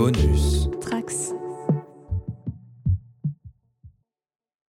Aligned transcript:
Bonus. 0.00 0.70
Trax. 0.80 1.34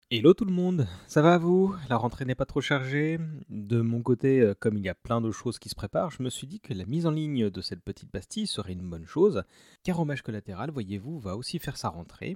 Hello 0.10 0.34
tout 0.34 0.44
le 0.44 0.52
monde, 0.52 0.89
ça 1.07 1.21
va 1.21 1.36
à 1.36 1.38
vous? 1.38 1.73
La 1.88 1.96
rentrée 1.96 2.26
n'est 2.26 2.36
pas 2.36 2.46
trop 2.46 2.60
chargée 2.60 3.18
De 3.48 3.80
mon 3.80 4.02
côté, 4.02 4.41
euh, 4.41 4.54
comme 4.59 4.78
il 4.78 4.84
y 4.84 4.89
a 4.89 4.94
plein 4.94 5.21
de 5.21 5.32
choses 5.32 5.57
qui 5.57 5.70
se 5.70 5.75
préparent, 5.75 6.12
je 6.12 6.21
me 6.21 6.30
suis 6.30 6.48
dit 6.48 6.59
que 6.59 6.73
la 6.73 6.84
mise 6.84 7.05
en 7.05 7.12
ligne 7.12 7.50
de 7.50 7.62
cette 7.62 7.82
petite 7.82 8.12
pastille 8.12 8.46
serait 8.46 8.73
une 8.73 8.89
bonne 8.89 9.05
chose, 9.05 9.44
car 9.84 10.02
Hommage 10.02 10.21
Collatéral, 10.21 10.70
voyez-vous, 10.70 11.18
va 11.18 11.38
aussi 11.38 11.59
faire 11.59 11.77
sa 11.77 11.88
rentrée, 11.88 12.36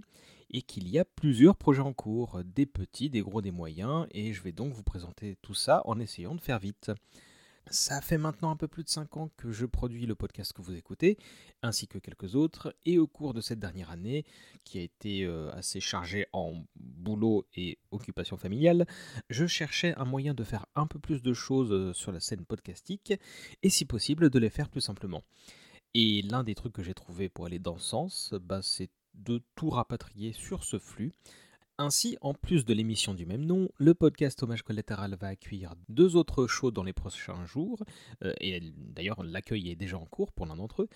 et 0.49 0.61
qu'il 0.61 0.87
y 0.87 0.97
a 0.97 1.03
plusieurs 1.03 1.57
projets 1.57 1.81
en 1.81 1.91
cours, 1.91 2.39
des 2.45 2.65
petits, 2.65 3.09
des 3.09 3.19
gros, 3.19 3.41
des 3.41 3.51
moyens, 3.51 4.07
et 4.11 4.31
je 4.31 4.41
vais 4.41 4.53
donc 4.53 4.71
vous 4.71 4.83
présenter 4.83 5.35
tout 5.41 5.53
ça 5.53 5.81
en 5.83 5.99
essayant 5.99 6.33
de 6.33 6.39
faire 6.39 6.59
vite. 6.59 6.91
Ça 7.71 7.99
fait 7.99 8.19
maintenant 8.19 8.51
un 8.51 8.55
peu 8.55 8.67
plus 8.67 8.83
de 8.83 8.89
5 8.89 9.17
ans 9.17 9.31
que 9.37 9.51
je 9.51 9.65
produis 9.65 10.05
le 10.05 10.13
podcast 10.13 10.53
que 10.53 10.61
vous 10.61 10.75
écoutez, 10.75 11.17
ainsi 11.63 11.87
que 11.87 11.97
quelques 11.97 12.35
autres, 12.35 12.75
et 12.85 12.99
au 12.99 13.07
cours 13.07 13.33
de 13.33 13.41
cette 13.41 13.59
dernière 13.59 13.89
année, 13.89 14.23
qui 14.63 14.77
a 14.77 14.81
été 14.81 15.23
euh, 15.23 15.51
assez 15.51 15.79
chargée 15.79 16.27
en 16.31 16.63
boulot 16.75 17.47
et 17.55 17.79
occupation 17.89 18.37
familiale, 18.37 18.85
je 19.31 19.47
cherchais 19.47 19.95
un 19.97 20.05
moyen 20.05 20.35
de 20.35 20.43
faire 20.43 20.67
un 20.75 20.85
peu 20.85 20.99
plus 20.99 21.23
de 21.23 21.33
choses 21.33 21.71
euh, 21.71 21.91
sur 21.93 22.11
la 22.11 22.19
scène 22.19 22.45
podcastique, 22.45 23.13
et 23.63 23.69
si 23.69 23.85
possible 23.85 24.29
de 24.29 24.39
les 24.39 24.51
faire 24.51 24.69
plus 24.69 24.81
simplement. 24.81 25.23
Et 25.95 26.21
l'un 26.21 26.43
des 26.43 26.53
trucs 26.53 26.73
que 26.73 26.83
j'ai 26.83 26.93
trouvé 26.93 27.29
pour 27.29 27.47
aller 27.47 27.59
dans 27.59 27.77
ce 27.77 27.89
sens, 27.89 28.33
bah, 28.41 28.61
c'est 28.61 28.91
de 29.15 29.41
tout 29.55 29.69
rapatrier 29.69 30.33
sur 30.33 30.63
ce 30.63 30.77
flux, 30.77 31.13
ainsi, 31.77 32.17
en 32.21 32.33
plus 32.33 32.65
de 32.65 32.73
l'émission 32.73 33.13
du 33.13 33.25
même 33.25 33.45
nom, 33.45 33.69
le 33.77 33.93
podcast 33.93 34.41
Hommage 34.41 34.63
Collatéral 34.63 35.15
va 35.19 35.27
accueillir 35.27 35.75
deux 35.89 36.15
autres 36.15 36.47
shows 36.47 36.71
dans 36.71 36.83
les 36.83 36.93
prochains 36.93 37.45
jours, 37.45 37.83
euh, 38.23 38.33
et 38.39 38.61
d'ailleurs 38.77 39.23
l'accueil 39.23 39.69
est 39.69 39.75
déjà 39.75 39.97
en 39.97 40.05
cours 40.05 40.31
pour 40.31 40.45
l'un 40.45 40.55
d'entre 40.55 40.83
eux, 40.83 40.89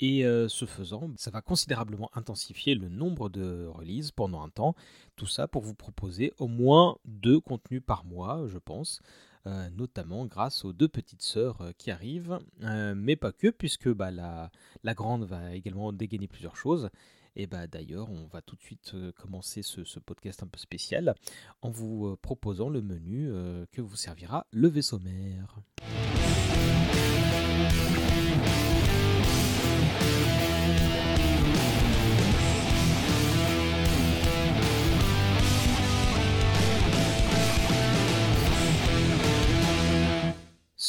et 0.00 0.24
euh, 0.24 0.48
ce 0.48 0.64
faisant, 0.64 1.10
ça 1.16 1.30
va 1.30 1.42
considérablement 1.42 2.10
intensifier 2.14 2.74
le 2.74 2.88
nombre 2.88 3.28
de 3.28 3.66
releases 3.66 4.10
pendant 4.10 4.42
un 4.42 4.48
temps, 4.48 4.74
tout 5.16 5.26
ça 5.26 5.48
pour 5.48 5.62
vous 5.62 5.74
proposer 5.74 6.32
au 6.38 6.48
moins 6.48 6.96
deux 7.04 7.40
contenus 7.40 7.82
par 7.84 8.04
mois, 8.04 8.46
je 8.48 8.58
pense. 8.58 9.00
Euh, 9.48 9.68
notamment 9.70 10.24
grâce 10.24 10.64
aux 10.64 10.72
deux 10.72 10.86
petites 10.86 11.22
sœurs 11.22 11.72
qui 11.76 11.90
arrivent, 11.90 12.38
mais 12.60 13.16
pas 13.16 13.32
que, 13.32 13.48
puisque 13.48 13.88
bah, 13.88 14.12
la, 14.12 14.52
la 14.84 14.94
grande 14.94 15.24
va 15.24 15.52
également 15.56 15.92
dégainer 15.92 16.28
plusieurs 16.28 16.54
choses. 16.54 16.90
Et 17.34 17.46
bah 17.46 17.66
d'ailleurs, 17.66 18.10
on 18.10 18.26
va 18.26 18.42
tout 18.42 18.56
de 18.56 18.62
suite 18.62 18.92
euh, 18.94 19.12
commencer 19.12 19.62
ce, 19.62 19.98
podcast 19.98 20.42
un 20.42 20.46
peu 20.46 20.58
spécial 20.58 21.14
en 21.62 21.70
vous 21.70 22.08
euh, 22.08 22.18
proposant 22.20 22.68
le 22.68 22.82
menu 22.82 23.30
euh, 23.30 23.64
que 23.72 23.80
vous 23.80 23.96
servira 23.96 24.46
le 24.50 24.68
vaisseau 24.68 24.98
mère. 24.98 25.56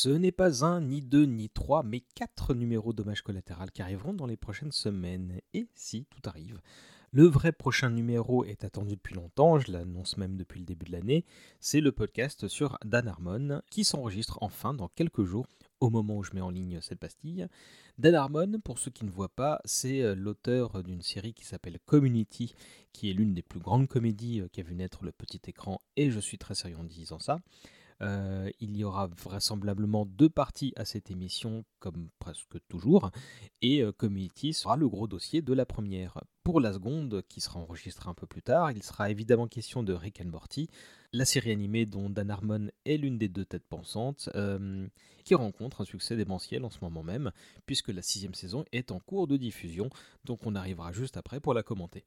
Ce 0.04 0.10
n'est 0.10 0.34
pas 0.34 0.66
un, 0.66 0.82
ni 0.82 1.02
deux, 1.02 1.24
ni 1.24 1.48
trois, 1.48 1.82
mais 1.82 2.02
quatre 2.02 2.54
numéros 2.54 2.92
dommages 2.92 3.22
collatéral 3.22 3.72
qui 3.72 3.82
arriveront 3.82 4.14
dans 4.14 4.26
les 4.26 4.36
prochaines 4.36 4.74
semaines. 4.74 5.40
Et 5.54 5.70
si 5.76 6.08
tout 6.10 6.20
arrive, 6.30 6.60
le 7.14 7.24
vrai 7.24 7.54
prochain 7.54 7.90
numéro 7.90 8.44
est 8.44 8.66
attendu 8.66 8.98
depuis 8.98 9.16
longtemps, 9.16 9.60
je 9.60 9.72
l'annonce 9.72 10.18
même 10.18 10.36
depuis 10.36 10.60
le 10.60 10.66
début 10.66 10.88
de 10.88 10.92
l'année, 10.92 11.24
c'est 11.62 11.80
le 11.80 11.94
podcast 11.94 12.50
sur 12.50 12.78
Dan 12.84 13.08
Harmon 13.08 13.62
qui 13.72 13.86
s'enregistre 13.86 14.40
enfin 14.42 14.74
dans 14.74 14.90
quelques 14.90 15.24
jours 15.24 15.48
au 15.80 15.90
moment 15.90 16.18
où 16.18 16.24
je 16.24 16.34
mets 16.34 16.42
en 16.42 16.50
ligne 16.50 16.82
cette 16.82 17.00
pastille. 17.00 17.48
Dan 17.98 18.16
Harmon, 18.16 18.60
pour 18.62 18.80
ceux 18.80 18.92
qui 18.92 19.06
ne 19.06 19.10
voient 19.10 19.34
pas, 19.34 19.62
c'est 19.64 20.02
euh, 20.02 20.16
l'auteur 20.16 20.84
d'une 20.84 21.02
série 21.02 21.34
qui 21.34 21.46
s'appelle 21.46 21.80
Community, 21.86 22.56
qui 22.92 23.10
est 23.10 23.14
l'une 23.14 23.34
des 23.34 23.42
plus 23.42 23.62
grandes 23.62 23.88
comédies 23.88 24.42
euh, 24.42 24.50
qui 24.50 24.60
a 24.60 24.64
vu 24.66 24.76
naître 24.76 25.06
le 25.06 25.14
petit 25.14 25.40
écran, 25.48 25.80
et 25.96 26.12
je 26.12 26.20
suis 26.20 26.38
très 26.38 26.56
sérieux 26.56 26.78
en 26.78 26.84
disant 26.84 27.20
ça. 27.20 27.40
Euh, 28.04 28.50
il 28.60 28.76
y 28.76 28.84
aura 28.84 29.08
vraisemblablement 29.08 30.06
deux 30.06 30.30
parties 30.30 30.74
à 30.76 30.86
cette 30.86 31.10
émission, 31.10 31.64
comme 31.80 32.10
presque 32.20 32.58
toujours, 32.68 33.12
et 33.62 33.82
euh, 33.82 33.92
Community 33.92 34.54
sera 34.54 34.76
le 34.76 34.90
gros 34.90 35.08
dossier 35.08 35.42
de 35.42 35.54
la 35.54 35.66
première. 35.66 36.20
Pour 36.44 36.60
la 36.60 36.74
seconde, 36.74 37.24
qui 37.30 37.40
sera 37.40 37.60
enregistrée 37.60 38.10
un 38.10 38.14
peu 38.14 38.28
plus 38.28 38.42
tard, 38.42 38.72
il 38.72 38.84
sera 38.84 39.10
évidemment 39.10 39.48
question 39.48 39.84
de 39.84 39.94
Rick 39.94 40.22
and 40.22 40.30
Morty, 40.30 40.70
la 41.14 41.26
série 41.26 41.52
animée 41.52 41.86
dont 41.86 42.10
Dan 42.10 42.30
Harmon 42.30 42.70
est 42.86 42.98
l'une 42.98 43.18
des 43.18 43.30
deux 43.30 43.46
têtes 43.46 43.68
pensantes, 43.68 44.30
euh, 44.36 44.88
qui 45.24 45.36
rencontre 45.36 45.82
un 45.82 45.86
succès 45.86 46.18
démentiel 46.18 46.66
en 46.66 46.70
ce 46.70 46.80
moment 46.82 47.04
même, 47.04 47.32
puisque 47.66 47.90
la 47.90 48.02
sixième 48.02 48.34
saison 48.34 48.66
est 48.74 48.92
en 48.92 49.00
cours 49.00 49.28
de 49.28 49.38
diffusion, 49.38 49.90
donc 50.26 50.46
on 50.46 50.56
arrivera 50.56 50.92
juste 50.92 51.16
après 51.16 51.40
pour 51.40 51.54
la 51.54 51.64
commenter. 51.64 52.06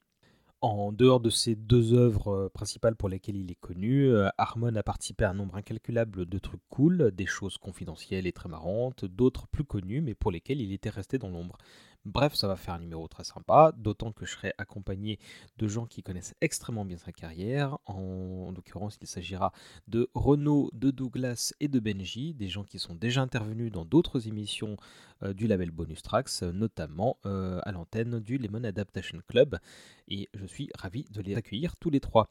En 0.63 0.91
dehors 0.91 1.21
de 1.21 1.29
ces 1.29 1.55
deux 1.55 1.93
œuvres 1.93 2.29
euh, 2.29 2.49
principales 2.49 2.97
pour 2.97 3.11
lesquelles 3.11 3.37
il 3.37 3.51
est 3.51 3.61
connu, 3.61 4.07
euh, 4.07 4.29
Harmon 4.39 4.75
a 4.75 4.83
participé 4.83 5.25
à 5.25 5.31
un 5.31 5.35
nombre 5.35 5.57
incalculable 5.57 6.25
de 6.25 6.39
trucs 6.39 6.63
cool, 6.71 7.11
des 7.13 7.27
choses 7.27 7.59
confidentielles 7.59 8.27
et 8.27 8.33
très 8.33 8.49
marrantes, 8.49 9.05
d'autres 9.05 9.47
plus 9.49 9.65
connues 9.65 10.01
mais 10.01 10.15
pour 10.15 10.31
lesquelles 10.31 10.63
il 10.63 10.73
était 10.73 10.91
resté 10.91 11.19
dans 11.19 11.29
l'ombre. 11.29 11.59
Bref, 12.07 12.37
ça 12.37 12.47
va 12.47 12.55
faire 12.55 12.75
un 12.75 12.79
numéro 12.79 13.09
très 13.09 13.25
sympa, 13.25 13.73
d'autant 13.77 14.13
que 14.13 14.25
je 14.25 14.31
serai 14.31 14.53
accompagné 14.59 15.19
de 15.59 15.67
gens 15.67 15.87
qui 15.87 16.05
connaissent 16.05 16.37
extrêmement 16.41 16.85
bien 16.85 16.99
sa 16.99 17.11
carrière. 17.11 17.79
En, 17.85 18.53
l'occurrence, 18.55 18.97
il 19.01 19.09
s'agira 19.09 19.53
de 19.89 20.09
Renaud, 20.15 20.71
de 20.73 20.93
Douglas 20.93 21.53
et 21.59 21.67
de 21.67 21.81
Benji, 21.81 22.33
des 22.33 22.47
gens 22.47 22.63
qui 22.63 22.79
sont 22.79 22.95
déjà 22.95 23.23
intervenus 23.23 23.73
dans 23.73 23.85
d'autres 23.85 24.29
émissions 24.29 24.77
euh, 25.25 25.33
du 25.33 25.49
label 25.49 25.73
Bonus 25.73 26.01
Tracks, 26.01 26.43
notamment 26.43 27.19
euh, 27.27 27.59
à 27.65 27.73
l'antenne 27.73 28.21
du 28.21 28.39
Lemon 28.39 28.63
Adaptation 28.63 29.19
Club. 29.27 29.59
Et 30.07 30.29
je 30.33 30.47
suis 30.47 30.71
ravi 30.79 31.07
de 31.11 31.21
les 31.21 31.35
accueillir 31.35 31.75
tous 31.75 31.91
les 31.91 31.99
trois. 31.99 32.31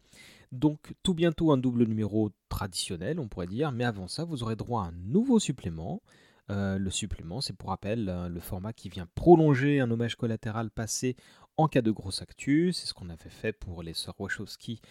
Donc 0.54 0.94
tout 1.04 1.14
bientôt 1.14 1.52
un 1.52 1.58
double 1.58 1.84
numéro 1.84 2.32
traditionnel, 2.48 3.20
on 3.20 3.28
pourrait 3.28 3.48
dire, 3.48 3.74
mais 3.74 3.84
avant 3.84 4.08
ça, 4.08 4.24
vous 4.24 4.42
aurez 4.42 4.56
droit 4.56 4.84
à 4.84 4.86
un 4.86 4.94
nouveau 4.94 5.38
supplément. 5.38 6.02
Euh, 6.52 6.78
le 6.78 6.90
supplément, 6.92 7.42
c'est 7.42 7.54
pour 7.54 7.70
rappel 7.70 8.08
euh, 8.08 8.30
le 8.30 8.40
format 8.40 8.72
qui 8.72 8.90
vient 8.90 9.08
prolonger 9.16 9.80
un 9.80 9.90
hommage 9.90 10.16
collatéral 10.16 10.70
passé 10.70 11.16
en 11.58 11.68
cas 11.68 11.82
de 11.82 11.92
grosse 11.92 12.22
actu. 12.22 12.72
C'est 12.72 12.86
ce 12.86 12.94
qu'on 12.94 13.10
avait 13.10 13.30
fait 13.30 13.54
pour 13.54 13.82
les 13.82 13.94
sœurs 13.94 14.20
Wachowski 14.20 14.82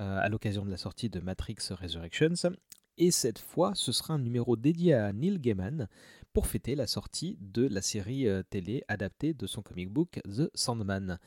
euh, 0.00 0.18
à 0.20 0.28
l'occasion 0.28 0.64
de 0.64 0.70
la 0.70 0.76
sortie 0.76 1.10
de 1.10 1.20
Matrix 1.20 1.56
Resurrections. 1.70 2.50
Et 2.96 3.10
cette 3.10 3.38
fois, 3.38 3.72
ce 3.74 3.92
sera 3.92 4.14
un 4.14 4.18
numéro 4.18 4.56
dédié 4.56 4.94
à 4.94 5.12
Neil 5.12 5.38
Gaiman 5.38 5.88
pour 6.32 6.46
fêter 6.46 6.74
la 6.74 6.86
sortie 6.86 7.38
de 7.40 7.66
la 7.66 7.82
série 7.82 8.26
télé 8.50 8.84
adaptée 8.88 9.34
de 9.34 9.46
son 9.46 9.62
comic 9.62 9.90
book 9.90 10.20
The 10.24 10.50
Sandman 10.54 11.18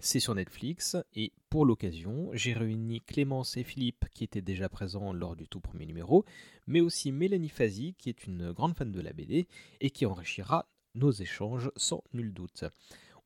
c'est 0.00 0.20
sur 0.20 0.34
Netflix 0.34 0.96
et 1.14 1.32
pour 1.48 1.64
l'occasion, 1.64 2.30
j'ai 2.32 2.52
réuni 2.52 3.00
Clémence 3.00 3.56
et 3.56 3.62
Philippe 3.62 4.06
qui 4.12 4.24
étaient 4.24 4.42
déjà 4.42 4.68
présents 4.68 5.12
lors 5.12 5.36
du 5.36 5.46
tout 5.46 5.60
premier 5.60 5.86
numéro, 5.86 6.24
mais 6.66 6.80
aussi 6.80 7.12
Mélanie 7.12 7.48
Fazi 7.48 7.94
qui 7.94 8.08
est 8.08 8.26
une 8.26 8.52
grande 8.52 8.76
fan 8.76 8.90
de 8.90 9.00
la 9.00 9.12
BD 9.12 9.46
et 9.80 9.90
qui 9.90 10.06
enrichira 10.06 10.66
nos 10.94 11.12
échanges 11.12 11.70
sans 11.76 12.02
nul 12.12 12.32
doute. 12.32 12.64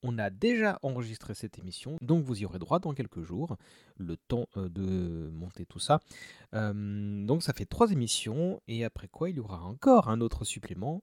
On 0.03 0.19
a 0.19 0.31
déjà 0.31 0.79
enregistré 0.83 1.35
cette 1.35 1.59
émission, 1.59 1.97
donc 2.01 2.25
vous 2.25 2.41
y 2.41 2.45
aurez 2.45 2.59
droit 2.59 2.79
dans 2.79 2.93
quelques 2.93 3.23
jours, 3.23 3.57
le 3.97 4.17
temps 4.17 4.49
de 4.57 5.31
monter 5.33 5.67
tout 5.67 5.79
ça. 5.79 6.01
donc 6.53 7.43
ça 7.43 7.53
fait 7.53 7.67
trois 7.67 7.91
émissions, 7.91 8.61
et 8.69 8.85
après 8.85 9.09
quoi 9.09 9.31
il 9.31 9.37
y 9.37 9.41
aura 9.41 9.63
encore 9.65 10.09
un 10.09 10.21
autre 10.21 10.45
supplément 10.45 11.03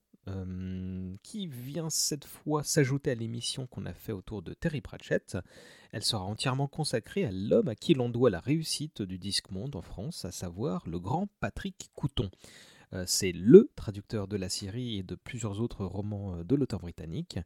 qui 1.21 1.47
vient 1.47 1.89
cette 1.89 2.25
fois 2.25 2.63
s'ajouter 2.63 3.11
à 3.11 3.15
l'émission 3.15 3.67
qu'on 3.67 3.85
a 3.85 3.93
fait 3.93 4.13
autour 4.13 4.41
de 4.41 4.53
Terry 4.53 4.79
Pratchett. 4.79 5.37
Elle 5.91 6.03
sera 6.03 6.23
entièrement 6.23 6.67
consacrée 6.67 7.25
à 7.25 7.31
l'homme 7.31 7.67
à 7.67 7.75
qui 7.75 7.93
l'on 7.93 8.09
doit 8.09 8.29
la 8.29 8.39
réussite 8.39 9.01
du 9.01 9.19
disque 9.19 9.51
monde 9.51 9.75
en 9.75 9.81
France, 9.81 10.23
à 10.25 10.31
savoir 10.31 10.87
le 10.87 10.99
grand 10.99 11.27
Patrick 11.39 11.91
Couton. 11.93 12.31
Euh, 12.93 13.03
c'est 13.07 13.31
le 13.31 13.69
traducteur 13.75 14.27
de 14.27 14.37
la 14.37 14.49
série 14.49 14.97
et 14.97 15.03
de 15.03 15.15
plusieurs 15.15 15.61
autres 15.61 15.85
romans 15.85 16.35
euh, 16.35 16.43
de 16.43 16.55
l'auteur 16.55 16.79
britannique. 16.79 17.39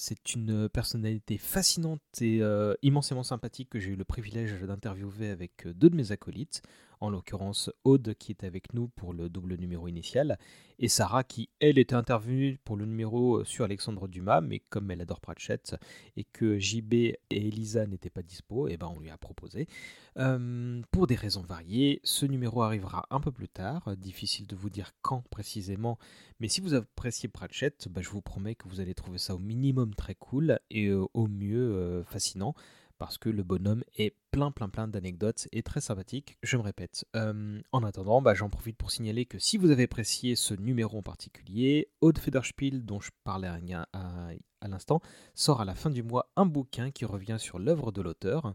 C'est 0.00 0.36
une 0.36 0.68
personnalité 0.68 1.38
fascinante 1.38 2.00
et 2.20 2.40
euh, 2.40 2.72
immensément 2.82 3.24
sympathique 3.24 3.68
que 3.68 3.80
j'ai 3.80 3.90
eu 3.90 3.96
le 3.96 4.04
privilège 4.04 4.54
d'interviewer 4.62 5.28
avec 5.28 5.66
deux 5.66 5.90
de 5.90 5.96
mes 5.96 6.12
acolytes, 6.12 6.62
en 7.00 7.10
l'occurrence 7.10 7.70
Aude 7.82 8.14
qui 8.14 8.30
est 8.30 8.44
avec 8.44 8.74
nous 8.74 8.88
pour 8.88 9.12
le 9.12 9.28
double 9.28 9.56
numéro 9.56 9.88
initial, 9.88 10.38
et 10.78 10.86
Sarah 10.86 11.24
qui, 11.24 11.48
elle, 11.58 11.78
était 11.78 11.96
intervenue 11.96 12.60
pour 12.64 12.76
le 12.76 12.84
numéro 12.84 13.44
sur 13.44 13.64
Alexandre 13.64 14.06
Dumas, 14.06 14.40
mais 14.40 14.60
comme 14.70 14.90
elle 14.92 15.00
adore 15.00 15.20
Pratchett 15.20 15.74
et 16.16 16.24
que 16.24 16.58
JB 16.58 16.94
et 16.94 17.18
Elisa 17.30 17.86
n'étaient 17.86 18.10
pas 18.10 18.22
dispo, 18.22 18.68
et 18.68 18.74
eh 18.74 18.76
ben 18.76 18.90
on 18.94 19.00
lui 19.00 19.10
a 19.10 19.18
proposé. 19.18 19.66
pour 20.92 21.06
des 21.08 21.16
raisons 21.16 21.42
variées, 21.42 22.00
ce 22.04 22.26
numéro 22.26 22.62
arrivera 22.62 23.06
un 23.10 23.20
peu 23.20 23.32
plus 23.32 23.48
tard, 23.48 23.96
difficile 23.96 24.46
de 24.46 24.56
vous 24.56 24.70
dire 24.70 24.92
quand 25.02 25.24
précisément, 25.30 25.98
mais 26.40 26.48
si 26.48 26.60
vous 26.60 26.74
appréciez 26.74 27.28
Pratchett, 27.28 27.88
bah, 27.88 28.00
je 28.00 28.10
vous 28.10 28.22
promets 28.22 28.54
que 28.54 28.68
vous 28.68 28.80
allez 28.80 28.94
trouver 28.94 29.18
ça 29.18 29.34
au 29.34 29.38
minimum 29.38 29.87
très 29.94 30.14
cool 30.14 30.58
et 30.70 30.92
au 30.92 31.26
mieux 31.26 32.02
fascinant 32.06 32.54
parce 32.98 33.16
que 33.16 33.28
le 33.28 33.42
bonhomme 33.42 33.84
est 33.96 34.14
plein 34.32 34.50
plein 34.50 34.68
plein 34.68 34.88
d'anecdotes 34.88 35.48
et 35.52 35.62
très 35.62 35.80
sympathique, 35.80 36.36
je 36.42 36.56
me 36.56 36.62
répète. 36.62 37.06
Euh, 37.16 37.60
en 37.72 37.84
attendant, 37.84 38.20
bah, 38.20 38.34
j'en 38.34 38.50
profite 38.50 38.76
pour 38.76 38.90
signaler 38.90 39.24
que 39.24 39.38
si 39.38 39.56
vous 39.56 39.70
avez 39.70 39.84
apprécié 39.84 40.36
ce 40.36 40.54
numéro 40.54 40.98
en 40.98 41.02
particulier, 41.02 41.88
Aude 42.00 42.18
Federspiel, 42.18 42.84
dont 42.84 43.00
je 43.00 43.10
parlais 43.24 43.48
à, 43.48 43.88
à 43.92 44.68
l'instant, 44.68 45.00
sort 45.34 45.60
à 45.60 45.64
la 45.64 45.74
fin 45.74 45.90
du 45.90 46.02
mois 46.02 46.30
un 46.36 46.46
bouquin 46.46 46.90
qui 46.90 47.04
revient 47.04 47.36
sur 47.38 47.58
l'œuvre 47.58 47.92
de 47.92 48.02
l'auteur. 48.02 48.54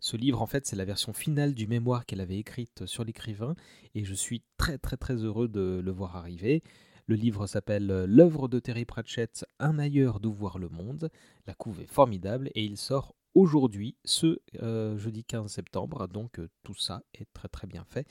Ce 0.00 0.16
livre, 0.16 0.42
en 0.42 0.46
fait, 0.46 0.66
c'est 0.66 0.76
la 0.76 0.84
version 0.84 1.14
finale 1.14 1.54
du 1.54 1.66
mémoire 1.66 2.04
qu'elle 2.04 2.20
avait 2.20 2.36
écrite 2.36 2.84
sur 2.84 3.04
l'écrivain, 3.04 3.54
et 3.94 4.04
je 4.04 4.12
suis 4.12 4.42
très 4.58 4.76
très 4.76 4.96
très 4.96 5.14
heureux 5.14 5.48
de 5.48 5.80
le 5.82 5.92
voir 5.92 6.16
arriver. 6.16 6.62
Le 7.06 7.16
livre 7.16 7.46
s'appelle 7.46 7.86
L'œuvre 8.08 8.48
de 8.48 8.58
Terry 8.58 8.86
Pratchett, 8.86 9.44
Un 9.58 9.78
ailleurs 9.78 10.20
d'où 10.20 10.32
voir 10.32 10.58
le 10.58 10.70
monde. 10.70 11.10
La 11.46 11.52
couve 11.52 11.82
est 11.82 11.86
formidable 11.86 12.50
et 12.54 12.64
il 12.64 12.78
sort 12.78 13.14
aujourd'hui, 13.34 13.94
ce 14.06 14.38
euh, 14.62 14.96
jeudi 14.96 15.22
15 15.22 15.50
septembre. 15.50 16.08
Donc 16.08 16.38
euh, 16.38 16.48
tout 16.62 16.74
ça 16.74 17.02
est 17.12 17.26
très 17.34 17.48
très 17.48 17.66
bien 17.66 17.84
fait. 17.84 18.06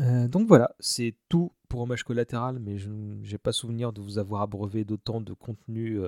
Euh, 0.00 0.26
donc 0.26 0.48
voilà, 0.48 0.74
c'est 0.80 1.14
tout 1.28 1.52
pour 1.68 1.82
Hommage 1.82 2.02
collatéral, 2.02 2.58
mais 2.58 2.76
je 2.76 2.88
n'ai 2.90 3.38
pas 3.38 3.52
souvenir 3.52 3.92
de 3.92 4.00
vous 4.00 4.18
avoir 4.18 4.42
abreuvé 4.42 4.84
d'autant 4.84 5.20
de 5.20 5.32
contenu 5.32 6.00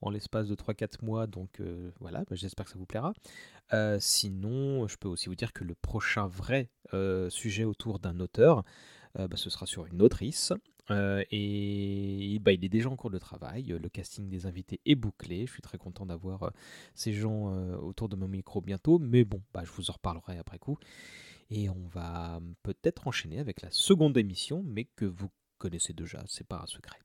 en 0.00 0.10
l'espace 0.10 0.48
de 0.48 0.54
3-4 0.56 1.04
mois. 1.04 1.26
Donc 1.26 1.60
voilà, 1.98 2.20
bah, 2.20 2.36
j'espère 2.36 2.66
que 2.66 2.72
ça 2.72 2.78
vous 2.78 2.86
plaira. 2.86 3.12
sinon, 3.98 4.86
je 4.86 4.96
peux 4.96 5.08
aussi 5.08 5.28
vous 5.28 5.34
dire 5.34 5.52
que 5.52 5.64
le 5.64 5.74
prochain 5.74 6.28
vrai 6.28 6.70
sujet 7.30 7.64
autour 7.64 7.98
d'un 7.98 8.20
auteur, 8.20 8.62
bah, 9.16 9.26
ce 9.34 9.50
sera 9.50 9.66
sur 9.66 9.86
une 9.86 10.02
autrice. 10.02 10.52
Euh, 10.90 11.22
et 11.30 12.38
bah, 12.40 12.52
il 12.52 12.64
est 12.64 12.68
déjà 12.68 12.88
en 12.88 12.96
cours 12.96 13.10
de 13.10 13.18
travail. 13.18 13.64
Le 13.64 13.88
casting 13.88 14.28
des 14.28 14.46
invités 14.46 14.80
est 14.86 14.94
bouclé. 14.94 15.46
Je 15.46 15.52
suis 15.52 15.62
très 15.62 15.78
content 15.78 16.06
d'avoir 16.06 16.44
euh, 16.44 16.50
ces 16.94 17.12
gens 17.12 17.52
euh, 17.52 17.76
autour 17.76 18.08
de 18.08 18.16
mon 18.16 18.28
micro 18.28 18.60
bientôt. 18.60 18.98
Mais 18.98 19.24
bon, 19.24 19.42
bah, 19.52 19.62
je 19.64 19.70
vous 19.72 19.90
en 19.90 19.94
reparlerai 19.94 20.38
après 20.38 20.58
coup. 20.58 20.78
Et 21.50 21.68
on 21.70 21.86
va 21.88 22.40
peut-être 22.62 23.06
enchaîner 23.06 23.38
avec 23.38 23.62
la 23.62 23.70
seconde 23.70 24.16
émission, 24.18 24.62
mais 24.66 24.84
que 24.84 25.06
vous 25.06 25.30
connaissez 25.58 25.94
déjà, 25.94 26.22
c'est 26.26 26.46
pas 26.46 26.60
un 26.62 26.66
secret. 26.66 26.98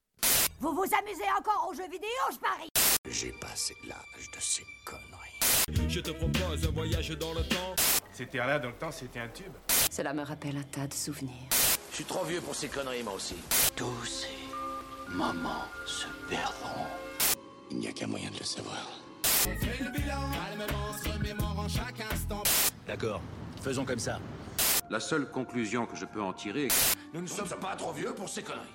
Vous 0.59 0.73
vous 0.73 0.83
amusez 0.83 1.29
encore 1.37 1.69
aux 1.69 1.73
jeux 1.73 1.89
vidéo, 1.89 2.09
je 2.31 2.39
parie? 2.39 2.69
J'ai 3.09 3.31
passé 3.39 3.73
l'âge 3.87 4.31
de 4.33 4.39
ces 4.39 4.63
conneries. 4.85 5.89
Je 5.89 5.99
te 5.99 6.11
propose 6.11 6.67
un 6.67 6.71
voyage 6.71 7.09
dans 7.17 7.33
le 7.33 7.43
temps. 7.43 7.75
C'était 8.11 8.37
là 8.37 8.59
dans 8.59 8.69
le 8.69 8.75
temps, 8.75 8.91
c'était 8.91 9.19
un 9.19 9.29
tube. 9.29 9.53
Cela 9.91 10.13
me 10.13 10.23
rappelle 10.23 10.57
un 10.57 10.63
tas 10.63 10.87
de 10.87 10.93
souvenirs. 10.93 11.49
Je 11.93 11.97
suis 11.97 12.05
trop 12.05 12.23
vieux 12.23 12.41
pour 12.41 12.55
ces 12.55 12.69
conneries, 12.69 13.03
moi 13.03 13.13
aussi. 13.13 13.35
Tous 13.75 14.03
ces 14.03 15.13
moments 15.13 15.65
se 15.85 16.07
perdront. 16.27 16.87
Il 17.69 17.77
n'y 17.77 17.87
a 17.87 17.91
qu'un 17.91 18.07
moyen 18.07 18.31
de 18.31 18.39
le 18.39 18.43
savoir. 18.43 18.99
On 19.47 19.55
fait 19.63 19.83
le 19.83 19.91
bilan, 19.91 20.21
calmement, 20.31 20.93
se 21.03 21.09
remémorant 21.09 21.67
chaque 21.67 22.01
instant. 22.11 22.41
D'accord, 22.87 23.21
faisons 23.61 23.85
comme 23.85 23.99
ça. 23.99 24.19
La 24.89 24.99
seule 24.99 25.29
conclusion 25.29 25.85
que 25.85 25.95
je 25.95 26.05
peux 26.05 26.23
en 26.23 26.33
tirer 26.33 26.65
est 26.65 26.69
que 26.69 26.97
Nous 27.13 27.21
ne 27.21 27.27
sommes 27.27 27.59
pas 27.61 27.75
trop 27.75 27.91
vieux 27.91 28.15
pour 28.15 28.27
ces 28.27 28.41
conneries. 28.41 28.65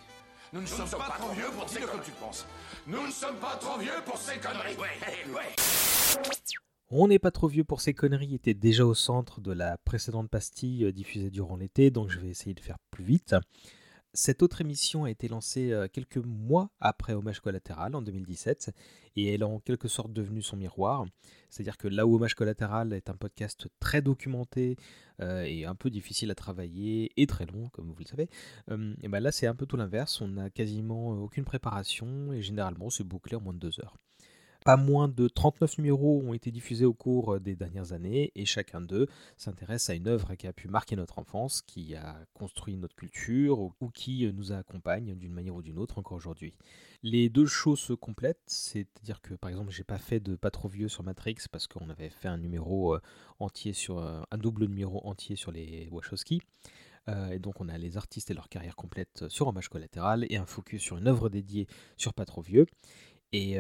Nous 0.53 0.61
ne 0.61 0.67
sommes 0.67 0.89
pas 0.89 1.17
trop 1.19 1.31
vieux 1.31 1.51
pour 1.57 1.65
dire 1.65 1.91
comme 1.91 2.03
tu 2.03 2.13
penses. 2.13 2.47
Nous 2.87 3.05
ne 3.05 3.11
sommes 3.11 3.39
pas 3.39 3.57
trop 3.61 3.79
vieux 3.79 4.01
pour 4.07 4.17
ces 4.17 4.39
conneries. 4.39 4.77
Ouais, 4.77 5.35
ouais. 5.35 5.55
On 6.91 7.09
n'est 7.09 7.19
pas 7.19 7.31
trop 7.31 7.49
vieux 7.49 7.65
pour 7.65 7.83
ces 7.83 7.93
conneries 7.93 8.35
était 8.35 8.55
déjà 8.55 8.87
au 8.87 8.95
centre 8.95 9.43
de 9.43 9.53
la 9.53 9.77
précédente 9.77 10.31
pastille 10.31 10.87
euh, 10.87 10.93
diffusée 10.93 11.29
durant 11.29 11.57
l'été, 11.57 11.91
donc 11.91 12.09
je 12.09 12.19
vais 12.19 12.31
essayer 12.31 12.55
de 12.55 12.61
faire 12.61 12.79
plus 12.91 13.05
vite. 13.05 13.37
Cette 14.15 14.43
autre 14.43 14.63
émission 14.63 15.05
a 15.05 15.11
été 15.11 15.29
lancée 15.29 15.71
euh, 15.71 15.87
quelques 15.93 16.17
mois 16.17 16.71
après 16.81 17.13
Hommage 17.13 17.41
collatéral 17.41 17.95
en 17.95 18.01
2017 18.01 18.75
et 19.17 19.35
elle 19.35 19.43
est 19.43 19.45
en 19.45 19.61
quelque 19.61 19.87
sorte 19.87 20.15
devenue 20.15 20.41
son 20.41 20.57
miroir. 20.57 21.05
C'est-à-dire 21.51 21.77
que 21.77 21.89
là 21.89 22.07
où 22.07 22.15
Hommage 22.15 22.35
collatéral 22.35 22.95
est 22.95 23.11
un 23.11 23.17
podcast 23.17 23.69
très 23.81 24.01
documenté 24.01 24.77
euh, 25.21 25.43
et 25.43 25.67
un 25.67 25.75
peu 25.75 25.91
difficile 25.91 26.31
à 26.31 26.35
travailler 26.35 27.13
et 27.19 27.27
très 27.27 27.45
long, 27.45 27.69
comme 27.69 27.89
vous 27.89 27.97
le 27.99 28.07
savez, 28.07 28.31
ben 28.67 29.21
là 29.21 29.31
c'est 29.31 29.47
un 29.47 29.55
peu 29.55 29.67
tout 29.67 29.77
l'inverse. 29.77 30.23
On 30.23 30.29
n'a 30.29 30.49
quasiment 30.49 31.11
aucune 31.23 31.45
préparation 31.45 32.33
et 32.33 32.41
généralement 32.41 32.89
c'est 32.89 33.05
bouclé 33.05 33.37
en 33.37 33.43
moins 33.43 33.53
de 33.53 33.59
deux 33.59 33.79
heures. 33.81 33.99
Pas 34.69 34.77
moins 34.77 35.09
de 35.09 35.29
39 35.29 35.79
numéros 35.79 36.23
ont 36.23 36.35
été 36.35 36.51
diffusés 36.51 36.85
au 36.85 36.93
cours 36.93 37.37
euh, 37.37 37.41
des 37.41 37.57
dernières 37.57 37.95
années 37.95 38.33
et 38.35 38.45
chacun 38.45 38.83
d'eux 38.83 39.07
s'intéresse 39.39 39.89
à 39.89 39.95
une 39.95 40.07
œuvre 40.07 40.35
qui 40.35 40.47
a 40.47 40.53
pu 40.53 40.69
marquer 40.69 40.95
notre 40.95 41.19
enfance, 41.19 41.63
qui 41.63 41.95
a 41.95 42.19
construit 42.35 42.77
notre 42.77 42.95
culture 42.95 43.61
ou 43.61 43.89
qui 43.95 44.27
euh, 44.27 44.33
nous 44.33 44.53
accompagne 44.53 45.15
d'une 45.15 45.33
manière 45.33 45.55
ou 45.55 45.63
d'une 45.63 45.79
autre 45.79 45.97
encore 45.97 46.19
aujourd'hui. 46.19 46.53
Les 47.03 47.31
deux 47.31 47.47
choses 47.47 47.79
se 47.79 47.95
complètent, 47.95 48.43
c'est-à-dire 48.45 49.23
que 49.23 49.33
par 49.33 49.49
exemple 49.49 49.71
j'ai 49.71 49.85
pas 49.85 49.97
fait 49.97 50.21
de 50.21 50.37
pas 50.37 50.51
trop 50.51 50.69
vieux 50.69 50.89
sur 50.89 51.03
Matrix 51.03 51.37
parce 51.51 51.67
qu'on 51.67 51.89
avait 51.89 52.11
fait 52.11 52.29
un 52.29 52.37
numéro 52.37 52.95
euh, 52.95 53.01
entier 53.39 53.73
sur 53.73 53.99
un 53.99 54.37
double 54.37 54.67
numéro 54.67 55.01
entier 55.07 55.35
sur 55.35 55.51
les 55.51 55.89
Wachowski. 55.91 56.43
et 57.31 57.39
donc 57.39 57.63
on 57.63 57.71
a 57.71 57.79
les 57.79 57.97
artistes 57.97 58.31
et 58.31 58.35
leur 58.35 58.51
carrière 58.51 58.77
complète 58.77 59.29
sur 59.29 59.49
Hommage 59.49 59.71
collatéral 59.71 60.27
et 60.29 60.37
un 60.37 60.45
focus 60.45 60.83
sur 60.83 60.99
une 60.99 61.07
œuvre 61.07 61.31
dédiée 61.31 61.69
sur 61.97 62.13
Pas 62.13 62.27
trop 62.27 62.43
vieux. 62.43 62.67
Et 63.33 63.59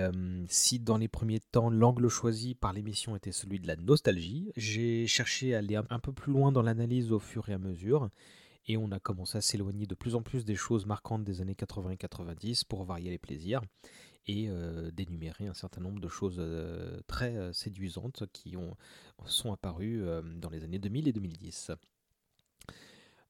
si 0.48 0.78
dans 0.78 0.96
les 0.96 1.08
premiers 1.08 1.40
temps 1.40 1.68
l'angle 1.68 2.08
choisi 2.08 2.54
par 2.54 2.72
l'émission 2.72 3.16
était 3.16 3.32
celui 3.32 3.60
de 3.60 3.66
la 3.66 3.76
nostalgie, 3.76 4.50
j'ai 4.56 5.06
cherché 5.06 5.54
à 5.54 5.58
aller 5.58 5.76
un 5.76 5.98
peu 5.98 6.12
plus 6.12 6.32
loin 6.32 6.52
dans 6.52 6.62
l'analyse 6.62 7.12
au 7.12 7.18
fur 7.18 7.48
et 7.50 7.52
à 7.52 7.58
mesure, 7.58 8.08
et 8.66 8.78
on 8.78 8.90
a 8.92 8.98
commencé 8.98 9.36
à 9.36 9.40
s'éloigner 9.42 9.86
de 9.86 9.94
plus 9.94 10.14
en 10.14 10.22
plus 10.22 10.46
des 10.46 10.54
choses 10.54 10.86
marquantes 10.86 11.22
des 11.22 11.42
années 11.42 11.54
80 11.54 11.90
et 11.90 11.96
90 11.98 12.64
pour 12.64 12.84
varier 12.84 13.10
les 13.10 13.18
plaisirs, 13.18 13.60
et 14.26 14.48
d'énumérer 14.92 15.48
un 15.48 15.54
certain 15.54 15.82
nombre 15.82 16.00
de 16.00 16.08
choses 16.08 16.42
très 17.06 17.52
séduisantes 17.52 18.24
qui 18.32 18.56
ont, 18.56 18.74
sont 19.26 19.52
apparues 19.52 20.02
dans 20.36 20.50
les 20.50 20.64
années 20.64 20.78
2000 20.78 21.08
et 21.08 21.12
2010. 21.12 21.72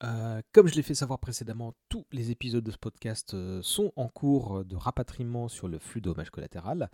Euh, 0.04 0.40
comme 0.52 0.68
je 0.68 0.74
l'ai 0.74 0.82
fait 0.82 0.94
savoir 0.94 1.18
précédemment, 1.18 1.74
tous 1.88 2.06
les 2.12 2.30
épisodes 2.30 2.62
de 2.62 2.70
ce 2.70 2.78
podcast 2.78 3.34
euh, 3.34 3.60
sont 3.62 3.92
en 3.96 4.08
cours 4.08 4.64
de 4.64 4.76
rapatriement 4.76 5.48
sur 5.48 5.66
le 5.66 5.78
flux 5.78 6.00
d'hommage 6.00 6.30
collatéral. 6.30 6.88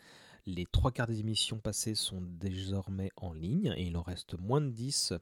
Les 0.46 0.64
trois 0.66 0.90
quarts 0.90 1.06
des 1.06 1.20
émissions 1.20 1.58
passées 1.58 1.94
sont 1.94 2.20
désormais 2.22 3.10
en 3.16 3.32
ligne 3.32 3.74
et 3.76 3.86
il 3.86 3.96
en 3.96 4.02
reste 4.02 4.38
moins 4.38 4.60
de 4.60 4.70
10 4.70 5.14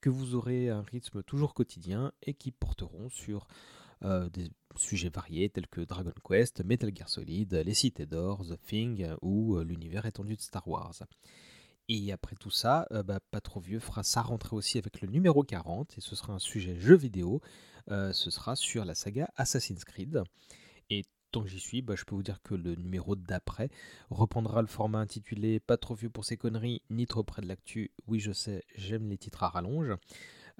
que 0.00 0.10
vous 0.10 0.34
aurez 0.34 0.68
un 0.68 0.82
rythme 0.82 1.22
toujours 1.22 1.54
quotidien 1.54 2.12
et 2.22 2.34
qui 2.34 2.50
porteront 2.50 3.08
sur 3.08 3.46
euh, 4.04 4.28
des 4.30 4.50
sujets 4.76 5.08
variés 5.08 5.48
tels 5.48 5.66
que 5.66 5.80
Dragon 5.80 6.12
Quest, 6.24 6.64
Metal 6.64 6.90
Gear 6.94 7.08
Solid, 7.08 7.52
Les 7.54 7.74
Cités 7.74 8.06
d'Or, 8.06 8.46
The 8.46 8.60
Thing 8.60 9.08
ou 9.22 9.58
l'univers 9.60 10.06
étendu 10.06 10.36
de 10.36 10.40
Star 10.40 10.66
Wars. 10.68 10.94
Et 11.88 12.12
après 12.12 12.36
tout 12.36 12.50
ça, 12.50 12.86
euh, 12.92 13.02
bah, 13.02 13.20
Pas 13.30 13.40
trop 13.40 13.60
vieux 13.60 13.80
fera 13.80 14.02
sa 14.02 14.20
rentrée 14.22 14.54
aussi 14.54 14.78
avec 14.78 15.00
le 15.00 15.08
numéro 15.08 15.42
40, 15.42 15.96
et 15.96 16.00
ce 16.00 16.14
sera 16.14 16.34
un 16.34 16.38
sujet 16.38 16.76
jeu 16.76 16.94
vidéo, 16.94 17.40
euh, 17.90 18.12
ce 18.12 18.30
sera 18.30 18.56
sur 18.56 18.84
la 18.84 18.94
saga 18.94 19.30
Assassin's 19.36 19.84
Creed. 19.84 20.22
Et 20.90 21.04
tant 21.32 21.42
que 21.42 21.48
j'y 21.48 21.60
suis, 21.60 21.80
bah, 21.80 21.94
je 21.96 22.04
peux 22.04 22.14
vous 22.14 22.22
dire 22.22 22.42
que 22.42 22.54
le 22.54 22.74
numéro 22.74 23.16
d'après 23.16 23.70
reprendra 24.10 24.60
le 24.60 24.68
format 24.68 24.98
intitulé 24.98 25.60
Pas 25.60 25.78
trop 25.78 25.94
vieux 25.94 26.10
pour 26.10 26.26
ces 26.26 26.36
conneries, 26.36 26.82
ni 26.90 27.06
trop 27.06 27.22
près 27.22 27.40
de 27.40 27.48
l'actu. 27.48 27.90
Oui, 28.06 28.20
je 28.20 28.32
sais, 28.32 28.64
j'aime 28.74 29.08
les 29.08 29.18
titres 29.18 29.42
à 29.42 29.48
rallonge. 29.48 29.94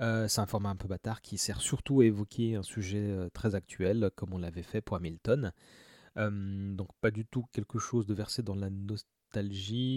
Euh, 0.00 0.28
c'est 0.28 0.40
un 0.40 0.46
format 0.46 0.70
un 0.70 0.76
peu 0.76 0.88
bâtard 0.88 1.20
qui 1.20 1.36
sert 1.36 1.60
surtout 1.60 2.00
à 2.00 2.06
évoquer 2.06 2.54
un 2.54 2.62
sujet 2.62 3.28
très 3.34 3.54
actuel, 3.54 4.10
comme 4.14 4.32
on 4.32 4.38
l'avait 4.38 4.62
fait 4.62 4.80
pour 4.80 4.96
Hamilton. 4.96 5.52
donc 6.16 6.88
pas 7.00 7.10
du 7.10 7.26
tout 7.26 7.44
quelque 7.52 7.78
chose 7.78 8.06
de 8.06 8.14
versé 8.14 8.42
dans 8.42 8.54
la 8.54 8.70
nostalgie 8.70 9.17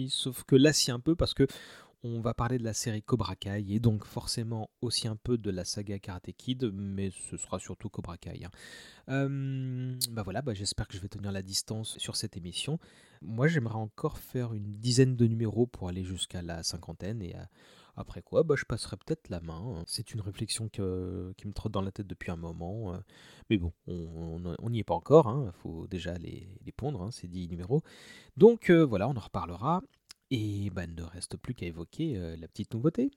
sauf 0.08 0.44
que 0.44 0.56
là, 0.56 0.72
si 0.72 0.90
un 0.90 1.00
peu, 1.00 1.16
parce 1.16 1.34
que 1.34 1.46
on 2.04 2.20
va 2.20 2.34
parler 2.34 2.58
de 2.58 2.64
la 2.64 2.72
série 2.72 3.02
Cobra 3.02 3.36
Kai 3.36 3.64
et 3.68 3.78
donc 3.78 4.04
forcément 4.04 4.68
aussi 4.80 5.06
un 5.06 5.14
peu 5.14 5.38
de 5.38 5.50
la 5.50 5.64
saga 5.64 5.98
Karate 6.00 6.32
Kid, 6.36 6.70
mais 6.74 7.10
ce 7.30 7.36
sera 7.36 7.60
surtout 7.60 7.88
Cobra 7.88 8.18
Kai. 8.18 8.44
Hein. 8.44 8.50
bah 10.10 10.22
voilà, 10.22 10.42
bah 10.42 10.52
j'espère 10.52 10.88
que 10.88 10.96
je 10.96 11.00
vais 11.00 11.08
tenir 11.08 11.30
la 11.30 11.42
distance 11.42 11.98
sur 11.98 12.16
cette 12.16 12.36
émission. 12.36 12.78
Moi, 13.20 13.46
j'aimerais 13.46 13.76
encore 13.76 14.18
faire 14.18 14.52
une 14.52 14.72
dizaine 14.72 15.14
de 15.14 15.26
numéros 15.26 15.66
pour 15.66 15.88
aller 15.88 16.02
jusqu'à 16.02 16.42
la 16.42 16.64
cinquantaine 16.64 17.22
et 17.22 17.36
après 17.96 18.22
quoi, 18.22 18.42
bah, 18.42 18.54
je 18.56 18.64
passerai 18.64 18.96
peut-être 18.96 19.28
la 19.28 19.40
main. 19.40 19.60
Hein. 19.60 19.84
C'est 19.86 20.14
une 20.14 20.20
réflexion 20.20 20.68
qui 20.68 20.80
me 20.80 21.52
trotte 21.52 21.72
dans 21.72 21.82
la 21.82 21.92
tête 21.92 22.06
depuis 22.06 22.30
un 22.30 22.36
moment. 22.36 22.94
Euh. 22.94 22.98
mais 23.50 23.58
bon, 23.58 23.72
on 23.86 24.70
n'y 24.70 24.80
est 24.80 24.84
pas 24.84 24.94
encore. 24.94 25.26
Il 25.26 25.48
hein. 25.48 25.52
faut 25.62 25.86
déjà 25.86 26.16
les, 26.18 26.48
pondre, 26.76 27.02
hein, 27.02 27.10
ces 27.10 27.28
10 27.28 27.48
numéros. 27.48 27.82
Donc 28.36 28.70
euh, 28.70 28.84
voilà, 28.84 29.08
on 29.08 29.16
en 29.16 29.20
reparlera. 29.20 29.82
Et 30.30 30.70
bah, 30.70 30.84
il 30.84 30.94
ne 30.94 31.02
reste 31.02 31.36
plus 31.36 31.54
qu'à 31.54 31.66
évoquer 31.66 32.16
euh, 32.16 32.36
la 32.36 32.48
petite 32.48 32.72
nouveauté. 32.72 33.10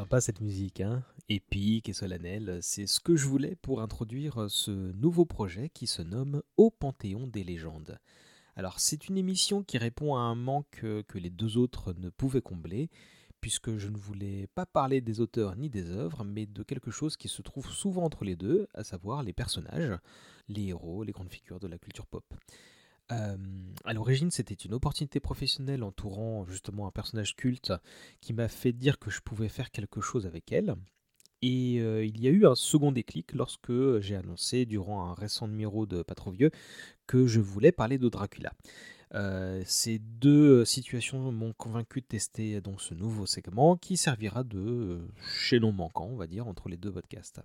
Sympa 0.00 0.22
cette 0.22 0.40
musique, 0.40 0.80
hein 0.80 1.04
épique 1.28 1.90
et 1.90 1.92
solennelle. 1.92 2.60
C'est 2.62 2.86
ce 2.86 3.00
que 3.00 3.16
je 3.16 3.26
voulais 3.26 3.54
pour 3.60 3.82
introduire 3.82 4.46
ce 4.48 4.70
nouveau 4.70 5.26
projet 5.26 5.68
qui 5.68 5.86
se 5.86 6.00
nomme 6.00 6.42
Au 6.56 6.70
Panthéon 6.70 7.26
des 7.26 7.44
légendes. 7.44 7.98
Alors 8.56 8.80
c'est 8.80 9.08
une 9.08 9.18
émission 9.18 9.62
qui 9.62 9.76
répond 9.76 10.16
à 10.16 10.20
un 10.20 10.34
manque 10.34 10.80
que 10.80 11.18
les 11.18 11.28
deux 11.28 11.58
autres 11.58 11.92
ne 11.98 12.08
pouvaient 12.08 12.40
combler, 12.40 12.88
puisque 13.42 13.76
je 13.76 13.88
ne 13.88 13.98
voulais 13.98 14.46
pas 14.54 14.64
parler 14.64 15.02
des 15.02 15.20
auteurs 15.20 15.54
ni 15.54 15.68
des 15.68 15.90
œuvres, 15.90 16.24
mais 16.24 16.46
de 16.46 16.62
quelque 16.62 16.90
chose 16.90 17.18
qui 17.18 17.28
se 17.28 17.42
trouve 17.42 17.70
souvent 17.70 18.04
entre 18.04 18.24
les 18.24 18.36
deux, 18.36 18.68
à 18.72 18.84
savoir 18.84 19.22
les 19.22 19.34
personnages, 19.34 19.98
les 20.48 20.68
héros, 20.68 21.04
les 21.04 21.12
grandes 21.12 21.30
figures 21.30 21.60
de 21.60 21.68
la 21.68 21.76
culture 21.76 22.06
pop. 22.06 22.24
Euh, 23.12 23.36
à 23.84 23.92
l'origine, 23.92 24.30
c'était 24.30 24.54
une 24.54 24.74
opportunité 24.74 25.20
professionnelle 25.20 25.82
entourant 25.82 26.44
justement 26.46 26.86
un 26.86 26.90
personnage 26.90 27.36
culte 27.36 27.72
qui 28.20 28.32
m'a 28.32 28.48
fait 28.48 28.72
dire 28.72 28.98
que 28.98 29.10
je 29.10 29.20
pouvais 29.20 29.48
faire 29.48 29.70
quelque 29.70 30.00
chose 30.00 30.26
avec 30.26 30.52
elle. 30.52 30.74
Et 31.42 31.80
euh, 31.80 32.04
il 32.04 32.20
y 32.20 32.28
a 32.28 32.30
eu 32.30 32.46
un 32.46 32.54
second 32.54 32.92
déclic 32.92 33.32
lorsque 33.32 33.72
j'ai 34.00 34.14
annoncé 34.14 34.66
durant 34.66 35.10
un 35.10 35.14
récent 35.14 35.48
numéro 35.48 35.86
de 35.86 36.02
Pas 36.02 36.14
trop 36.14 36.30
vieux 36.30 36.50
que 37.06 37.26
je 37.26 37.40
voulais 37.40 37.72
parler 37.72 37.98
de 37.98 38.08
Dracula. 38.08 38.52
Euh, 39.14 39.62
ces 39.66 39.98
deux 39.98 40.64
situations 40.64 41.32
m'ont 41.32 41.52
convaincu 41.54 42.00
de 42.02 42.06
tester 42.06 42.60
donc 42.60 42.80
ce 42.80 42.94
nouveau 42.94 43.26
segment 43.26 43.76
qui 43.76 43.96
servira 43.96 44.44
de 44.44 45.00
chaînon 45.26 45.72
manquant, 45.72 46.06
on 46.06 46.16
va 46.16 46.28
dire, 46.28 46.46
entre 46.46 46.68
les 46.68 46.76
deux 46.76 46.92
podcasts. 46.92 47.40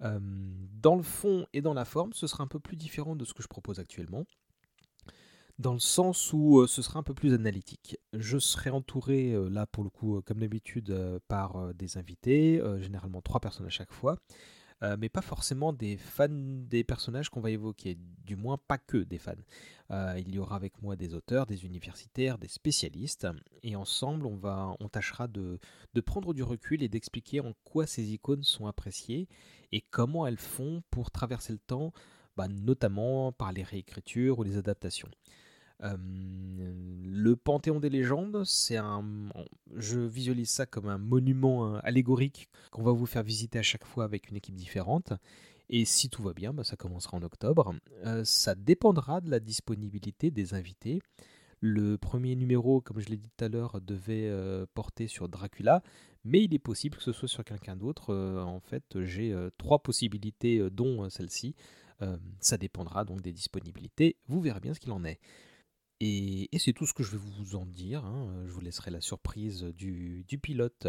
dans 0.00 0.96
le 0.96 1.02
fond 1.02 1.46
et 1.52 1.60
dans 1.60 1.74
la 1.74 1.84
forme, 1.84 2.14
ce 2.14 2.26
sera 2.26 2.42
un 2.42 2.48
peu 2.48 2.58
plus 2.58 2.76
différent 2.76 3.14
de 3.14 3.24
ce 3.24 3.34
que 3.34 3.42
je 3.42 3.48
propose 3.48 3.78
actuellement 3.78 4.24
dans 5.58 5.72
le 5.72 5.78
sens 5.80 6.32
où 6.32 6.66
ce 6.66 6.82
sera 6.82 7.00
un 7.00 7.02
peu 7.02 7.14
plus 7.14 7.34
analytique. 7.34 7.98
Je 8.12 8.38
serai 8.38 8.70
entouré, 8.70 9.34
là 9.50 9.66
pour 9.66 9.84
le 9.84 9.90
coup, 9.90 10.20
comme 10.24 10.38
d'habitude, 10.38 10.96
par 11.26 11.74
des 11.74 11.98
invités, 11.98 12.62
généralement 12.80 13.20
trois 13.22 13.40
personnes 13.40 13.66
à 13.66 13.70
chaque 13.70 13.92
fois, 13.92 14.18
mais 14.98 15.08
pas 15.08 15.22
forcément 15.22 15.72
des 15.72 15.96
fans 15.96 16.28
des 16.30 16.84
personnages 16.84 17.28
qu'on 17.28 17.40
va 17.40 17.50
évoquer, 17.50 17.98
du 18.24 18.36
moins 18.36 18.56
pas 18.56 18.78
que 18.78 18.98
des 18.98 19.18
fans. 19.18 19.32
il 19.90 20.32
y 20.32 20.38
aura 20.38 20.54
avec 20.54 20.80
moi 20.80 20.94
des 20.94 21.14
auteurs, 21.14 21.46
des 21.46 21.64
universitaires, 21.64 22.38
des 22.38 22.46
spécialistes, 22.46 23.26
et 23.64 23.74
ensemble 23.74 24.26
on, 24.26 24.36
va, 24.36 24.76
on 24.78 24.88
tâchera 24.88 25.26
de, 25.26 25.58
de 25.94 26.00
prendre 26.00 26.34
du 26.34 26.44
recul 26.44 26.84
et 26.84 26.88
d'expliquer 26.88 27.40
en 27.40 27.52
quoi 27.64 27.86
ces 27.86 28.12
icônes 28.12 28.44
sont 28.44 28.68
appréciées 28.68 29.28
et 29.72 29.80
comment 29.80 30.24
elles 30.24 30.38
font 30.38 30.84
pour 30.90 31.10
traverser 31.10 31.52
le 31.52 31.58
temps, 31.58 31.92
bah, 32.36 32.46
notamment 32.46 33.32
par 33.32 33.52
les 33.52 33.64
réécritures 33.64 34.38
ou 34.38 34.44
les 34.44 34.56
adaptations 34.56 35.10
le 35.80 37.36
Panthéon 37.36 37.80
des 37.80 37.90
légendes, 37.90 38.44
c'est 38.44 38.76
un, 38.76 39.04
je 39.76 39.98
visualise 39.98 40.50
ça 40.50 40.66
comme 40.66 40.88
un 40.88 40.98
monument 40.98 41.74
euh, 41.74 41.80
allégorique 41.82 42.48
qu'on 42.70 42.82
va 42.82 42.92
vous 42.92 43.06
faire 43.06 43.22
visiter 43.22 43.58
à 43.58 43.62
chaque 43.62 43.84
fois 43.84 44.04
avec 44.04 44.30
une 44.30 44.36
équipe 44.36 44.54
différente. 44.54 45.12
Et 45.70 45.84
si 45.84 46.08
tout 46.08 46.22
va 46.22 46.32
bien, 46.32 46.52
bah, 46.52 46.64
ça 46.64 46.76
commencera 46.76 47.16
en 47.16 47.22
octobre. 47.22 47.74
Euh, 48.06 48.24
ça 48.24 48.54
dépendra 48.54 49.20
de 49.20 49.30
la 49.30 49.40
disponibilité 49.40 50.30
des 50.30 50.54
invités. 50.54 51.00
Le 51.60 51.98
premier 51.98 52.36
numéro, 52.36 52.80
comme 52.80 53.00
je 53.00 53.08
l'ai 53.08 53.16
dit 53.16 53.30
tout 53.36 53.44
à 53.44 53.48
l'heure, 53.48 53.80
devait 53.80 54.28
euh, 54.28 54.64
porter 54.74 55.08
sur 55.08 55.28
Dracula, 55.28 55.82
mais 56.24 56.44
il 56.44 56.54
est 56.54 56.60
possible 56.60 56.96
que 56.96 57.02
ce 57.02 57.12
soit 57.12 57.28
sur 57.28 57.44
quelqu'un 57.44 57.76
d'autre. 57.76 58.14
en 58.14 58.60
fait, 58.60 59.02
j'ai 59.02 59.34
trois 59.56 59.82
possibilités, 59.82 60.68
dont 60.70 61.08
celle-ci. 61.08 61.54
ça 62.40 62.58
dépendra 62.58 63.04
donc 63.04 63.22
des 63.22 63.32
disponibilités. 63.32 64.16
Vous 64.26 64.40
verrez 64.40 64.60
bien 64.60 64.74
ce 64.74 64.80
qu'il 64.80 64.92
en 64.92 65.04
est. 65.04 65.18
Et, 66.00 66.48
c'est 66.58 66.72
tout 66.72 66.86
ce 66.86 66.94
que 66.94 67.02
je 67.02 67.12
vais 67.12 67.18
vous 67.18 67.56
en 67.56 67.66
dire. 67.66 68.04
Hein. 68.04 68.44
Je 68.46 68.52
vous 68.52 68.60
laisserai 68.60 68.90
la 68.90 69.00
surprise 69.00 69.64
du, 69.64 70.24
pilote 70.40 70.88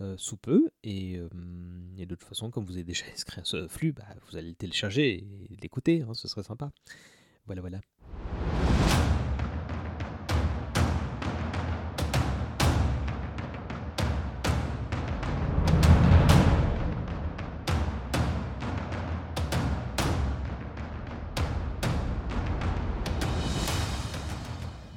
euh, 0.00 0.16
sous 0.16 0.36
peu. 0.36 0.70
Et, 0.82 1.18
de 1.18 2.14
toute 2.14 2.24
façon, 2.24 2.50
comme 2.50 2.64
vous 2.64 2.74
avez 2.74 2.84
déjà 2.84 3.04
inscrit 3.12 3.40
ce 3.44 3.68
flux, 3.68 3.92
bah, 3.92 4.06
vous 4.28 4.36
allez 4.36 4.50
le 4.50 4.56
télécharger 4.56 5.14
et 5.50 5.56
l'écouter. 5.60 6.02
Hein, 6.02 6.14
ce 6.14 6.28
serait 6.28 6.42
sympa. 6.42 6.70
Voilà, 7.46 7.60
voilà. 7.60 7.80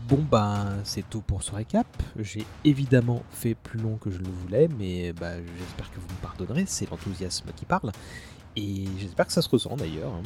Bon 0.10 0.26
ben 0.32 0.80
c'est 0.86 1.08
tout 1.08 1.22
pour 1.22 1.44
ce 1.44 1.54
récap. 1.54 1.86
J'ai 2.18 2.44
évidemment 2.66 3.22
fait 3.30 3.54
plus 3.54 3.80
long 3.80 3.98
que 3.98 4.10
je 4.10 4.18
le 4.18 4.30
voulais, 4.30 4.68
mais 4.80 5.14
bah, 5.14 5.34
j'espère 5.38 5.92
que 5.92 6.00
vous 6.00 6.08
me 6.08 6.22
pardonnerez, 6.22 6.64
c'est 6.66 6.90
l'enthousiasme 6.90 7.50
qui 7.56 7.66
parle. 7.66 7.92
Et 8.56 8.86
j'espère 8.98 9.28
que 9.28 9.34
ça 9.34 9.44
se 9.44 9.50
ressent 9.50 9.76
d'ailleurs. 9.76 10.12
Hein. 10.12 10.24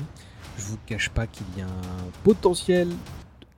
Je 0.58 0.64
vous 0.64 0.78
cache 0.86 1.10
pas 1.10 1.28
qu'il 1.28 1.48
y 1.58 1.62
a 1.62 1.66
un 1.66 2.12
potentiel 2.24 2.88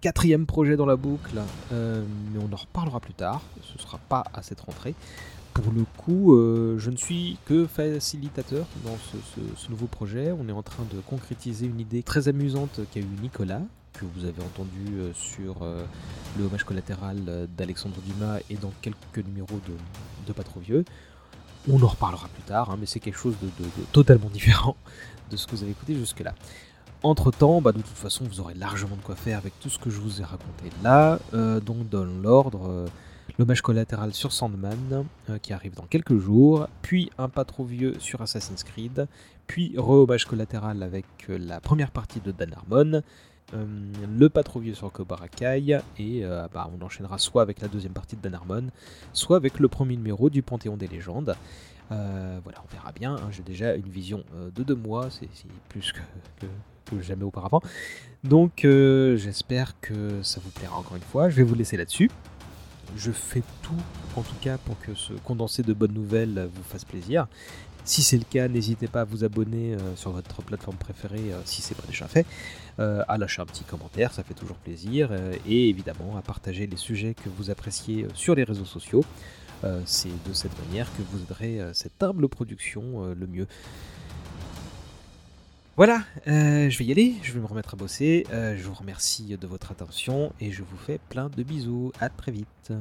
quatrième 0.01 0.47
projet 0.47 0.75
dans 0.75 0.87
la 0.87 0.95
boucle, 0.95 1.39
euh, 1.71 2.03
mais 2.33 2.39
on 2.43 2.51
en 2.51 2.57
reparlera 2.57 2.99
plus 2.99 3.13
tard. 3.13 3.41
Ce 3.61 3.77
sera 3.77 3.99
pas 4.09 4.23
à 4.33 4.41
cette 4.41 4.61
rentrée. 4.61 4.95
Pour 5.53 5.71
le 5.71 5.85
coup, 5.97 6.35
euh, 6.35 6.77
je 6.79 6.89
ne 6.89 6.97
suis 6.97 7.37
que 7.45 7.65
facilitateur 7.65 8.65
dans 8.83 8.97
ce, 8.97 9.69
nouveau 9.69 9.85
projet. 9.85 10.31
On 10.31 10.49
est 10.49 10.51
en 10.51 10.63
train 10.63 10.83
de 10.91 10.99
concrétiser 11.01 11.67
une 11.67 11.79
idée 11.79 12.03
très 12.03 12.27
amusante 12.27 12.81
qu'a 12.91 12.99
eu 12.99 13.07
Nicolas, 13.21 13.61
que 13.97 14.05
vous 14.05 14.25
avez 14.25 14.41
entendu 14.41 14.99
euh, 14.99 15.13
sur 15.13 15.61
euh, 15.61 15.85
le 16.37 16.45
hommage 16.45 16.63
collatéral 16.63 17.17
euh, 17.27 17.47
d'Alexandre 17.57 17.95
Dumas 18.05 18.39
et 18.49 18.55
dans 18.55 18.71
quelques 18.81 19.25
numéros 19.25 19.59
de, 20.27 20.33
Pas 20.33 20.43
trop 20.43 20.59
vieux. 20.59 20.85
On 21.69 21.81
en 21.81 21.87
reparlera 21.87 22.27
plus 22.27 22.43
tard, 22.43 22.69
hein, 22.69 22.77
mais 22.79 22.85
c'est 22.85 22.99
quelque 22.99 23.17
chose 23.17 23.35
de, 23.41 23.49
totalement 23.91 24.29
différent 24.29 24.75
de 25.31 25.37
ce 25.37 25.47
que 25.47 25.55
vous 25.55 25.63
avez 25.63 25.71
écouté 25.71 25.95
jusque-là. 25.95 26.35
Entre 27.03 27.31
temps, 27.31 27.61
bah, 27.61 27.71
de 27.71 27.81
toute 27.81 27.97
façon, 27.97 28.25
vous 28.25 28.39
aurez 28.39 28.53
largement 28.53 28.95
de 28.95 29.01
quoi 29.01 29.15
faire 29.15 29.37
avec 29.37 29.59
tout 29.59 29.69
ce 29.69 29.79
que 29.79 29.89
je 29.89 29.99
vous 29.99 30.21
ai 30.21 30.23
raconté 30.23 30.69
là. 30.83 31.19
donc, 31.59 31.87
dans 31.89 32.05
l'ordre, 32.05 32.85
l'hommage 33.37 33.61
collatéral 33.61 34.13
sur 34.13 34.31
Sandman, 34.31 35.05
qui 35.41 35.53
arrive 35.53 35.75
dans 35.75 35.85
quelques 35.85 36.17
jours, 36.17 36.67
puis 36.81 37.11
un 37.17 37.29
pas 37.29 37.45
trop 37.45 37.63
vieux 37.63 37.95
sur 37.99 38.21
Assassin's 38.21 38.63
Creed, 38.63 39.07
puis 39.45 39.75
re-hommage 39.77 40.25
collatéral 40.25 40.81
avec 40.81 41.05
la 41.27 41.59
première 41.59 41.91
partie 41.91 42.21
de 42.21 42.31
Dan 42.31 42.53
Harmon, 42.53 43.03
le 43.53 44.29
pas 44.29 44.43
trop 44.43 44.59
vieux 44.59 44.73
sur 44.73 44.91
Kobarakai, 44.91 45.79
et 45.97 46.25
euh, 46.25 46.47
bah, 46.53 46.69
on 46.77 46.83
enchaînera 46.83 47.17
soit 47.17 47.41
avec 47.41 47.61
la 47.61 47.67
deuxième 47.67 47.93
partie 47.93 48.15
de 48.15 48.21
Dan 48.21 48.35
Harmon, 48.35 48.67
soit 49.13 49.37
avec 49.37 49.59
le 49.59 49.67
premier 49.67 49.95
numéro 49.95 50.29
du 50.29 50.41
Panthéon 50.41 50.77
des 50.77 50.87
légendes. 50.87 51.35
Euh, 51.91 52.39
voilà, 52.43 52.63
on 52.63 52.73
verra 52.73 52.91
bien. 52.91 53.15
Hein, 53.15 53.29
j'ai 53.31 53.43
déjà 53.43 53.75
une 53.75 53.89
vision 53.89 54.23
de 54.55 54.63
deux 54.63 54.75
mois, 54.75 55.09
c'est 55.11 55.29
plus 55.69 55.93
que, 55.93 57.01
jamais 57.01 57.23
auparavant. 57.23 57.61
Donc 58.23 58.61
j'espère 58.61 59.79
que 59.79 60.21
ça 60.23 60.41
vous 60.43 60.49
plaira 60.49 60.77
encore 60.77 60.95
une 60.95 61.03
fois. 61.03 61.29
Je 61.29 61.35
vais 61.35 61.43
vous 61.43 61.55
laisser 61.55 61.77
là-dessus. 61.77 62.09
Je 62.95 63.11
fais 63.11 63.43
tout, 63.61 63.73
en 64.15 64.21
tout 64.21 64.35
cas, 64.41 64.57
pour 64.57 64.79
que 64.79 64.93
ce 64.93 65.13
condensé 65.13 65.63
de 65.63 65.73
bonnes 65.73 65.93
nouvelles 65.93 66.49
vous 66.53 66.63
fasse 66.63 66.85
plaisir. 66.85 67.27
Si 67.85 68.01
c'est 68.01 68.17
le 68.17 68.23
cas, 68.23 68.47
n'hésitez 68.47 68.87
pas 68.87 69.01
à 69.01 69.03
vous 69.03 69.23
abonner 69.23 69.75
euh, 69.75 69.95
sur 69.95 70.09
votre 70.09 70.41
plateforme 70.41 70.75
préférée 70.75 71.31
euh, 71.31 71.39
si 71.45 71.61
c'est 71.61 71.75
pas 71.75 71.85
déjà 71.87 72.07
fait, 72.07 72.25
euh, 72.79 73.03
à 73.07 73.19
lâcher 73.19 73.43
un 73.43 73.45
petit 73.45 73.63
commentaire, 73.63 74.11
ça 74.11 74.23
fait 74.23 74.33
toujours 74.33 74.57
plaisir, 74.57 75.11
et 75.47 75.69
évidemment 75.69 76.17
à 76.17 76.23
partager 76.23 76.65
les 76.65 76.77
sujets 76.77 77.13
que 77.13 77.29
vous 77.29 77.51
appréciez 77.51 78.07
sur 78.15 78.33
les 78.33 78.43
réseaux 78.43 78.65
sociaux. 78.65 79.05
c'est 79.85 80.09
de 80.27 80.33
cette 80.33 80.57
manière 80.67 80.87
que 80.97 81.01
vous 81.11 81.21
aiderez 81.23 81.73
cette 81.73 82.01
humble 82.03 82.27
production 82.27 83.13
le 83.13 83.27
mieux. 83.27 83.47
Voilà, 85.77 86.03
je 86.25 86.77
vais 86.77 86.85
y 86.85 86.91
aller, 86.91 87.15
je 87.21 87.33
vais 87.33 87.39
me 87.41 87.45
remettre 87.45 87.73
à 87.73 87.77
bosser. 87.77 88.25
je 88.31 88.63
vous 88.63 88.73
remercie 88.73 89.37
de 89.37 89.47
votre 89.47 89.71
attention 89.71 90.31
et 90.39 90.51
je 90.51 90.63
vous 90.63 90.77
fais 90.77 90.99
plein 91.09 91.29
de 91.29 91.43
bisous. 91.43 91.91
À 91.99 92.07
très 92.09 92.31
vite. 92.31 92.71